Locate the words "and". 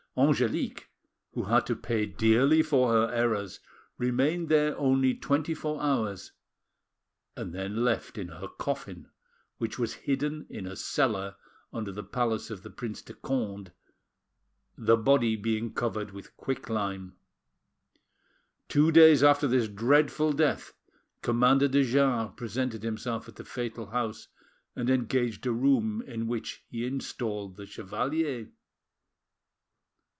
7.37-7.53, 24.75-24.89